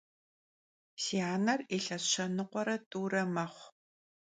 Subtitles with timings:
[1.03, 3.67] Si aner yilhes şenıkhuere t'ure mexhu.